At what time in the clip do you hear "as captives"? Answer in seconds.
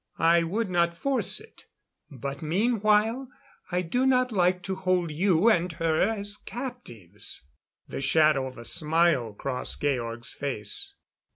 6.01-7.45